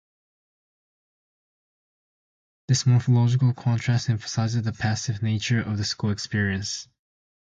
This 2.67 2.87
morphological 2.87 3.53
contrast 3.53 4.09
emphasizes 4.09 4.63
the 4.63 4.73
passive 4.73 5.21
nature 5.21 5.61
of 5.61 5.77
the 5.77 5.83
school 5.83 6.09
experience. 6.09 6.87